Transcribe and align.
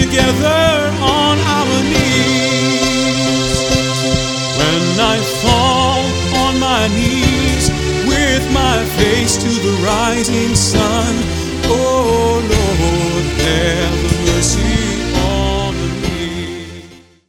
together 0.00 0.92
on 1.00 1.38
our 1.38 1.82
knees. 1.84 3.56
When 4.58 5.00
I 5.00 5.16
fall 5.40 6.02
on 6.44 6.60
my 6.60 6.86
knees 6.88 7.70
with 8.06 8.44
my 8.52 8.84
face 8.98 9.38
to 9.38 9.48
the 9.48 9.82
rising 9.82 10.54
sun, 10.54 11.14
oh 11.64 12.42
Lord, 12.52 13.26
have 13.40 14.00
mercy 14.26 14.76
on 15.16 15.74
me. 16.02 16.82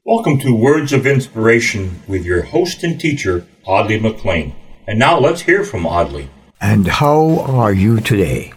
Welcome 0.03 0.37
to 0.39 0.53
Words 0.53 0.91
of 0.91 1.07
Inspiration 1.07 2.01
with 2.05 2.25
your 2.25 2.41
host 2.41 2.83
and 2.83 2.99
teacher, 2.99 3.47
Audley 3.65 3.97
McLean. 3.97 4.53
And 4.87 4.99
now 4.99 5.17
let's 5.19 5.41
hear 5.41 5.63
from 5.63 5.85
Audley. 5.85 6.29
And 6.59 6.87
how 6.87 7.39
are 7.39 7.71
you 7.71 8.01
today? 8.01 8.51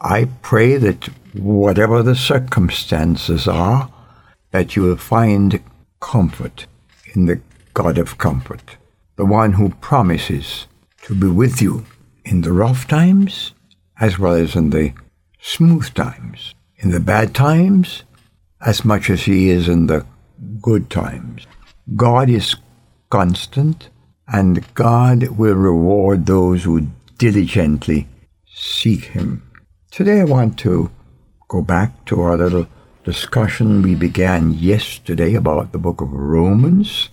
I 0.00 0.28
pray 0.42 0.76
that 0.76 1.08
whatever 1.34 2.02
the 2.02 2.16
circumstances 2.16 3.48
are, 3.48 3.90
that 4.50 4.76
you 4.76 4.82
will 4.82 4.96
find 4.96 5.62
comfort 6.00 6.66
in 7.14 7.26
the 7.26 7.40
God 7.74 7.98
of 7.98 8.18
comfort, 8.18 8.76
the 9.16 9.24
one 9.24 9.54
who 9.54 9.70
promises 9.70 10.66
to 11.02 11.14
be 11.14 11.28
with 11.28 11.62
you 11.62 11.86
in 12.24 12.42
the 12.42 12.52
rough 12.52 12.86
times 12.86 13.54
as 14.00 14.18
well 14.18 14.34
as 14.34 14.56
in 14.56 14.70
the 14.70 14.92
smooth 15.40 15.92
times, 15.94 16.54
in 16.76 16.90
the 16.90 17.00
bad 17.00 17.34
times 17.34 18.02
as 18.64 18.84
much 18.84 19.10
as 19.10 19.22
he 19.22 19.48
is 19.48 19.68
in 19.68 19.86
the 19.86 20.04
good 20.60 20.90
times. 20.90 21.46
God 21.96 22.28
is 22.28 22.56
constant 23.10 23.88
and 24.28 24.74
God 24.74 25.28
will 25.28 25.54
reward 25.54 26.26
those 26.26 26.64
who 26.64 26.88
diligently 27.18 28.08
seek 28.46 29.04
him. 29.04 29.42
Today 29.90 30.20
I 30.20 30.24
want 30.24 30.58
to 30.60 30.90
go 31.52 31.60
back 31.60 32.06
to 32.06 32.22
our 32.22 32.38
little 32.38 32.66
discussion 33.04 33.82
we 33.82 33.94
began 33.94 34.54
yesterday 34.54 35.34
about 35.34 35.70
the 35.70 35.78
book 35.78 36.00
of 36.00 36.10
Romans. 36.10 37.10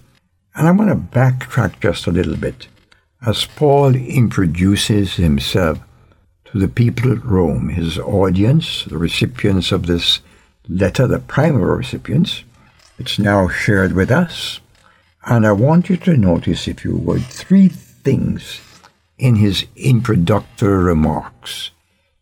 And 0.55 0.65
I 0.65 0.71
want 0.71 0.89
to 0.89 1.17
backtrack 1.19 1.81
just 1.81 2.07
a 2.07 2.11
little 2.11 2.37
bit 2.37 2.69
as 3.25 3.43
Paul 3.43 3.95
introduces 3.95 5.15
himself 5.15 5.79
to 6.45 6.57
the 6.57 6.69
people 6.69 7.11
at 7.11 7.25
Rome, 7.25 7.67
his 7.67 7.99
audience, 7.99 8.85
the 8.85 8.97
recipients 8.97 9.73
of 9.73 9.87
this 9.87 10.21
letter, 10.69 11.05
the 11.05 11.19
primary 11.19 11.79
recipients. 11.79 12.45
It's 12.97 13.19
now 13.19 13.49
shared 13.49 13.91
with 13.91 14.09
us. 14.09 14.61
And 15.25 15.45
I 15.45 15.51
want 15.51 15.89
you 15.89 15.97
to 15.97 16.15
notice, 16.15 16.65
if 16.65 16.85
you 16.85 16.95
would, 16.95 17.25
three 17.25 17.67
things 17.67 18.61
in 19.17 19.35
his 19.35 19.65
introductory 19.75 20.81
remarks 20.81 21.71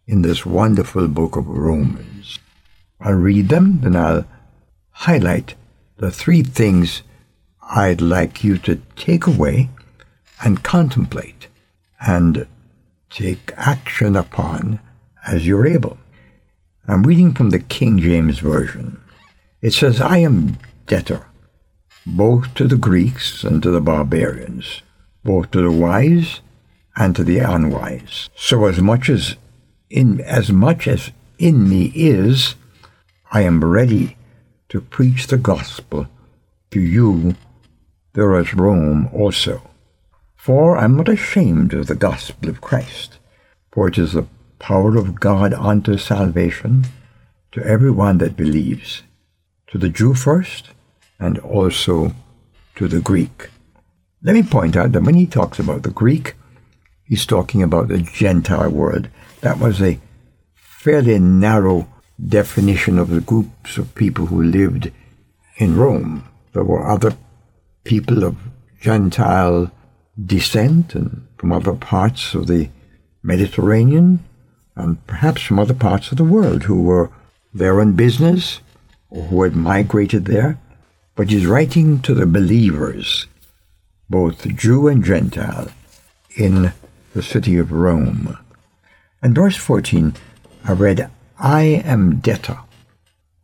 in 0.07 0.21
this 0.21 0.45
wonderful 0.45 1.07
book 1.07 1.35
of 1.35 1.47
Romans. 1.47 2.39
I'll 2.99 3.13
read 3.13 3.49
them, 3.49 3.81
then 3.81 3.95
I'll 3.95 4.25
highlight 4.91 5.55
the 5.97 6.09
three 6.09 6.41
things 6.41 7.03
I'd 7.61 8.01
like 8.01 8.43
you 8.43 8.57
to 8.59 8.81
take 8.95 9.27
away 9.27 9.69
and 10.43 10.63
contemplate 10.63 11.47
and 11.99 12.47
take 13.09 13.51
action 13.57 14.15
upon 14.15 14.79
as 15.25 15.45
you're 15.45 15.67
able. 15.67 15.97
I'm 16.87 17.03
reading 17.03 17.33
from 17.33 17.49
the 17.49 17.59
King 17.59 17.99
James 17.99 18.39
Version. 18.39 19.01
It 19.61 19.73
says, 19.73 19.99
I 19.99 20.19
am 20.19 20.57
debtor 20.85 21.25
both 22.05 22.53
to 22.53 22.67
the 22.67 22.77
Greeks 22.77 23.43
and 23.43 23.61
to 23.61 23.69
the 23.69 23.81
barbarians, 23.81 24.81
both 25.25 25.51
to 25.51 25.61
the 25.61 25.71
wise 25.71 26.39
and 26.95 27.13
to 27.15 27.23
the 27.25 27.39
unwise. 27.39 28.29
So 28.35 28.65
as 28.65 28.79
much 28.79 29.09
as 29.09 29.35
in 29.89 30.21
as 30.21 30.51
much 30.51 30.87
as 30.87 31.11
in 31.37 31.69
me 31.69 31.91
is, 31.95 32.55
I 33.31 33.41
am 33.41 33.63
ready 33.63 34.17
to 34.69 34.81
preach 34.81 35.27
the 35.27 35.37
gospel 35.37 36.07
to 36.71 36.79
you 36.79 37.35
there 38.17 38.39
is 38.39 38.55
Rome 38.55 39.09
also. 39.13 39.61
For 40.35 40.75
I 40.75 40.85
am 40.85 40.97
not 40.97 41.07
ashamed 41.07 41.71
of 41.73 41.85
the 41.85 41.93
gospel 41.93 42.49
of 42.49 42.61
Christ, 42.61 43.19
for 43.71 43.87
it 43.87 43.99
is 43.99 44.13
the 44.13 44.25
power 44.57 44.97
of 44.97 45.19
God 45.19 45.53
unto 45.53 45.99
salvation 45.99 46.85
to 47.51 47.63
every 47.63 47.91
one 47.91 48.17
that 48.17 48.35
believes, 48.35 49.03
to 49.67 49.77
the 49.77 49.89
Jew 49.89 50.15
first, 50.15 50.71
and 51.19 51.37
also 51.37 52.13
to 52.75 52.87
the 52.87 53.01
Greek. 53.01 53.51
Let 54.23 54.33
me 54.33 54.41
point 54.41 54.75
out 54.75 54.93
that 54.93 55.03
when 55.03 55.13
he 55.13 55.27
talks 55.27 55.59
about 55.59 55.83
the 55.83 55.91
Greek, 55.91 56.33
he's 57.07 57.25
talking 57.25 57.63
about 57.63 57.87
the 57.87 57.99
Gentile 57.99 58.69
world. 58.69 59.09
That 59.41 59.59
was 59.59 59.81
a 59.81 59.99
fairly 60.53 61.19
narrow 61.19 61.87
definition 62.23 62.97
of 62.97 63.09
the 63.09 63.21
groups 63.21 63.77
of 63.77 63.95
people 63.95 64.27
who 64.27 64.41
lived 64.41 64.91
in 65.57 65.77
Rome. 65.77 66.27
There 66.53 66.63
were 66.63 66.87
other 66.87 67.15
people 67.83 68.23
of 68.23 68.37
Gentile 68.81 69.71
descent 70.23 70.95
and 70.95 71.27
from 71.37 71.51
other 71.51 71.73
parts 71.73 72.33
of 72.33 72.47
the 72.47 72.69
Mediterranean 73.23 74.23
and 74.75 75.05
perhaps 75.07 75.41
from 75.41 75.59
other 75.59 75.73
parts 75.73 76.11
of 76.11 76.17
the 76.17 76.23
world 76.23 76.63
who 76.63 76.81
were 76.81 77.11
there 77.53 77.79
on 77.81 77.93
business 77.93 78.61
or 79.09 79.23
who 79.23 79.43
had 79.43 79.55
migrated 79.55 80.25
there. 80.25 80.59
But 81.15 81.29
he's 81.29 81.47
writing 81.47 81.99
to 82.01 82.13
the 82.13 82.27
believers, 82.27 83.25
both 84.09 84.47
Jew 84.55 84.87
and 84.87 85.03
Gentile, 85.03 85.69
in 86.35 86.73
the 87.17 87.23
city 87.23 87.57
of 87.57 87.71
Rome. 87.71 88.37
And 89.23 89.33
verse 89.33 89.57
14, 89.57 90.13
I 90.65 90.73
read, 90.73 91.09
I 91.39 91.63
am 91.63 92.19
debtor. 92.19 92.59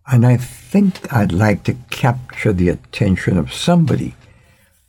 And 0.05 0.27
I 0.27 0.37
think 0.37 1.11
I'd 1.11 1.31
like 1.31 1.63
to 1.63 1.73
capture 1.89 2.53
the 2.53 2.69
attention 2.69 3.35
of 3.35 3.51
somebody 3.51 4.13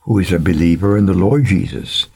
who 0.01 0.19
is 0.19 0.33
a 0.33 0.39
believer 0.39 0.99
in 0.99 1.07
the 1.07 1.15
Lord 1.15 1.47
Jesus, 1.47 2.09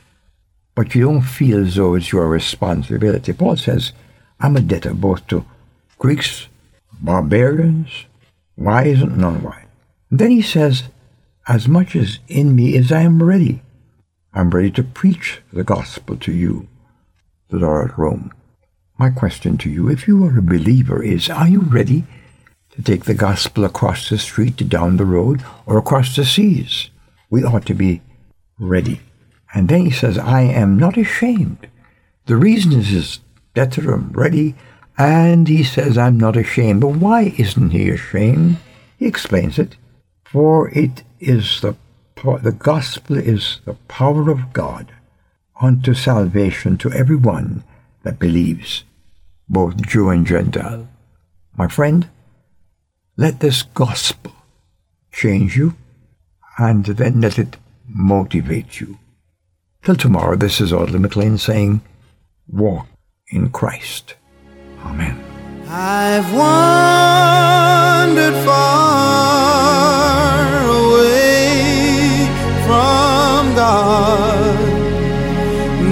but 0.74 0.94
you 0.94 1.06
don't 1.06 1.22
feel 1.22 1.66
as 1.66 1.76
though 1.76 1.94
it's 1.94 2.12
your 2.12 2.28
responsibility. 2.28 3.32
Paul 3.32 3.56
says, 3.56 3.92
I'm 4.38 4.54
a 4.54 4.60
debtor 4.60 4.92
both 4.92 5.26
to 5.28 5.46
Greeks, 5.96 6.48
barbarians, 7.00 8.04
wise 8.58 9.00
and 9.00 9.16
non-wise. 9.16 9.64
And 10.10 10.18
then 10.18 10.32
he 10.32 10.42
says, 10.42 10.82
as 11.48 11.66
much 11.66 11.96
as 11.96 12.18
in 12.28 12.54
me 12.54 12.76
is 12.76 12.92
I 12.92 13.00
am 13.00 13.22
ready. 13.22 13.62
I'm 14.34 14.50
ready 14.50 14.70
to 14.72 14.82
preach 14.82 15.40
the 15.52 15.64
gospel 15.64 16.16
to 16.18 16.32
you 16.32 16.68
that 17.48 17.62
are 17.62 17.84
at 17.84 17.98
Rome. 17.98 18.32
My 18.98 19.10
question 19.10 19.56
to 19.58 19.70
you, 19.70 19.88
if 19.88 20.06
you 20.06 20.24
are 20.24 20.38
a 20.38 20.42
believer, 20.42 21.02
is 21.02 21.30
are 21.30 21.48
you 21.48 21.60
ready 21.60 22.04
to 22.70 22.82
take 22.82 23.04
the 23.04 23.14
gospel 23.14 23.64
across 23.64 24.08
the 24.08 24.18
street, 24.18 24.68
down 24.68 24.96
the 24.96 25.06
road, 25.06 25.42
or 25.66 25.78
across 25.78 26.14
the 26.14 26.24
seas? 26.24 26.90
We 27.30 27.42
ought 27.42 27.64
to 27.66 27.74
be 27.74 28.02
ready. 28.58 29.00
And 29.54 29.68
then 29.68 29.86
he 29.86 29.90
says, 29.90 30.18
I 30.18 30.42
am 30.42 30.78
not 30.78 30.98
ashamed. 30.98 31.66
The 32.26 32.36
reason 32.36 32.72
is 32.72 32.88
his 32.88 33.20
debtor, 33.54 33.92
I'm 33.92 34.12
ready, 34.12 34.54
and 34.98 35.48
he 35.48 35.64
says, 35.64 35.96
I'm 35.96 36.18
not 36.18 36.36
ashamed. 36.36 36.82
But 36.82 36.96
why 36.96 37.34
isn't 37.38 37.70
he 37.70 37.88
ashamed? 37.88 38.58
He 38.98 39.06
explains 39.06 39.58
it. 39.58 39.76
For 40.24 40.68
it 40.70 41.02
is 41.18 41.62
the, 41.62 41.76
the 42.22 42.54
gospel 42.56 43.16
is 43.16 43.60
the 43.64 43.74
power 43.74 44.30
of 44.30 44.52
God 44.52 44.92
unto 45.60 45.94
salvation 45.94 46.76
to 46.78 46.92
everyone 46.92 47.64
that 48.02 48.18
believes 48.18 48.84
both 49.48 49.86
Jew 49.86 50.08
and 50.10 50.26
Gentile. 50.26 50.88
My 51.56 51.68
friend, 51.68 52.08
let 53.16 53.40
this 53.40 53.62
gospel 53.62 54.32
change 55.12 55.56
you 55.56 55.74
and 56.58 56.84
then 56.84 57.20
let 57.20 57.38
it 57.38 57.56
motivate 57.88 58.80
you. 58.80 58.98
Till 59.82 59.96
tomorrow, 59.96 60.36
this 60.36 60.60
is 60.60 60.72
Audley 60.72 60.98
McLean 60.98 61.38
saying, 61.38 61.80
Walk 62.48 62.86
in 63.28 63.50
Christ. 63.50 64.14
Amen. 64.84 65.24
I've 65.68 66.32
wandered 66.34 67.37